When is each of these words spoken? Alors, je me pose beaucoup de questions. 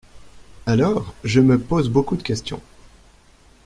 Alors, 0.65 1.13
je 1.23 1.41
me 1.41 1.59
pose 1.59 1.87
beaucoup 1.89 2.15
de 2.17 2.23
questions. 2.23 2.59